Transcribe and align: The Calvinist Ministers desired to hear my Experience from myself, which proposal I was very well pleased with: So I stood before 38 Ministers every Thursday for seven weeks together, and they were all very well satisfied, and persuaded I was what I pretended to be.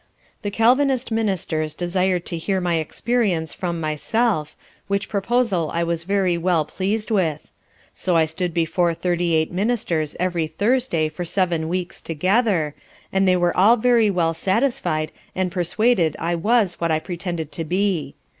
The 0.41 0.49
Calvinist 0.49 1.11
Ministers 1.11 1.75
desired 1.75 2.25
to 2.25 2.37
hear 2.39 2.59
my 2.59 2.77
Experience 2.77 3.53
from 3.53 3.79
myself, 3.79 4.55
which 4.87 5.07
proposal 5.07 5.69
I 5.71 5.83
was 5.83 6.05
very 6.05 6.39
well 6.39 6.65
pleased 6.65 7.11
with: 7.11 7.51
So 7.93 8.15
I 8.17 8.25
stood 8.25 8.51
before 8.51 8.95
38 8.95 9.51
Ministers 9.51 10.15
every 10.19 10.47
Thursday 10.47 11.07
for 11.07 11.23
seven 11.23 11.69
weeks 11.69 12.01
together, 12.01 12.73
and 13.13 13.27
they 13.27 13.37
were 13.37 13.55
all 13.55 13.77
very 13.77 14.09
well 14.09 14.33
satisfied, 14.33 15.11
and 15.35 15.51
persuaded 15.51 16.15
I 16.17 16.33
was 16.33 16.81
what 16.81 16.89
I 16.89 16.97
pretended 16.97 17.51
to 17.51 17.63
be. 17.63 18.15